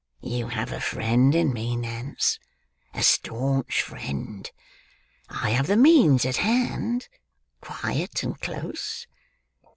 [0.23, 2.39] You have a friend in me, Nance;
[2.91, 4.49] a staunch friend.
[5.29, 7.07] I have the means at hand,
[7.61, 9.05] quiet and close.